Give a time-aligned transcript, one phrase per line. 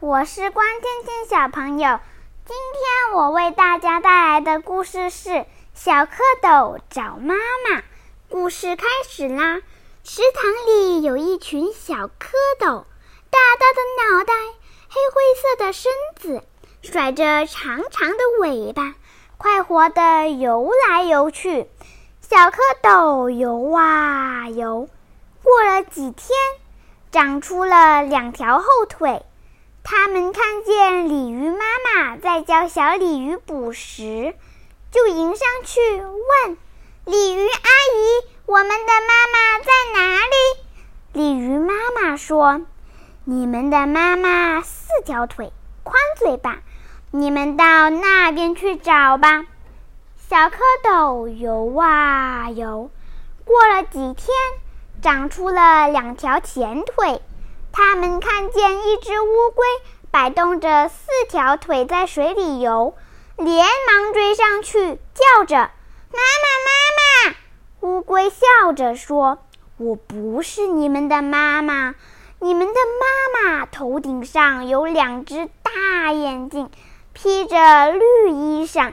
[0.00, 1.98] 我是关天天小朋友。
[2.44, 5.30] 今天我为大家带来的故事是
[5.72, 6.08] 《小蝌
[6.42, 7.78] 蚪找妈妈》。
[8.28, 9.62] 故事开始啦！
[10.04, 12.10] 池塘里有一群小蝌
[12.60, 12.84] 蚪，
[13.30, 14.34] 大大的脑袋，
[14.90, 16.42] 黑灰色的身子，
[16.82, 18.94] 甩着长长的尾巴，
[19.38, 21.66] 快活地游来游去。
[22.20, 24.90] 小蝌蚪游啊游，
[25.42, 26.28] 过了几天，
[27.10, 29.24] 长出了两条后腿。
[29.84, 34.34] 他们看见鲤鱼妈妈在教小鲤鱼捕食，
[34.90, 36.56] 就迎上去问
[37.04, 40.34] ：“鲤鱼阿姨，我们的妈妈在哪里？”
[41.12, 42.62] 鲤鱼妈妈说
[43.24, 46.60] ：“你们的妈妈四条腿，宽嘴巴，
[47.10, 49.44] 你们到那边去找吧。”
[50.30, 52.90] 小蝌蚪游啊游，
[53.44, 54.28] 过了几天，
[55.02, 57.20] 长出了两条前腿。
[57.72, 59.64] 他们看见一只乌龟
[60.10, 62.94] 摆动着四条腿在水里游，
[63.36, 65.56] 连忙追上去，叫着
[66.12, 67.36] ：“妈妈，妈妈！”
[67.80, 69.38] 乌龟笑着说
[69.78, 71.94] ：“我不是你们的妈妈，
[72.40, 76.70] 你们的妈妈头顶上有两只大眼睛，
[77.14, 78.92] 披着绿衣裳，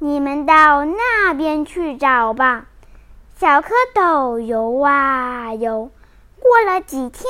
[0.00, 2.66] 你们到那边去找吧。”
[3.38, 5.90] 小蝌蚪游啊游，
[6.40, 7.24] 过了几天。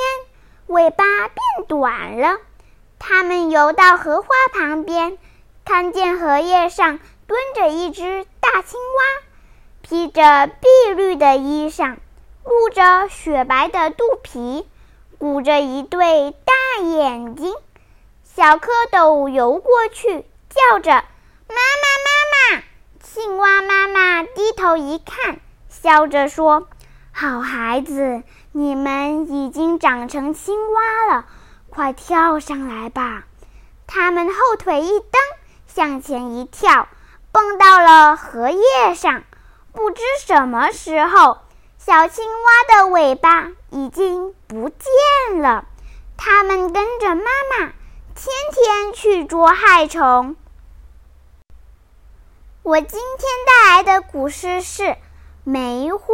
[0.67, 2.39] 尾巴变短了，
[2.99, 5.17] 它们游到荷花旁边，
[5.63, 9.23] 看见荷叶上蹲着一只大青蛙，
[9.81, 11.95] 披着碧绿的衣裳，
[12.43, 14.67] 露着雪白的肚皮，
[15.17, 17.53] 鼓着一对大眼睛。
[18.23, 20.91] 小蝌蚪游过去，叫着
[21.47, 22.63] ：“妈妈，妈妈！”
[23.01, 26.67] 青蛙妈妈低头一看，笑着说。
[27.19, 31.25] 好孩子，你们已经长成青蛙了，
[31.67, 33.23] 快跳上来吧！
[33.87, 35.19] 他们后腿一蹬，
[35.65, 36.87] 向前一跳，
[37.31, 39.23] 蹦到了荷叶上。
[39.73, 41.39] 不知什么时候，
[41.79, 45.65] 小青蛙的尾巴已经不见了。
[46.17, 47.73] 他们跟着妈妈，
[48.13, 50.35] 天天去捉害虫。
[52.61, 54.95] 我今天带来的古诗是
[55.43, 56.13] 梅花。